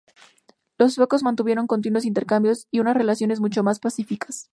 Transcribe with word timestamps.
Los 0.79 0.95
suecos 0.95 1.21
mantuvieron 1.21 1.67
continuos 1.67 2.05
intercambios 2.05 2.65
y 2.71 2.79
unas 2.79 2.97
relaciones 2.97 3.39
mucho 3.39 3.61
más 3.61 3.79
pacíficas. 3.79 4.49